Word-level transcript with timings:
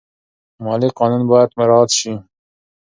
مالي 0.63 0.89
قانون 0.99 1.23
باید 1.31 1.49
مراعات 1.57 1.89
شي. 1.99 2.13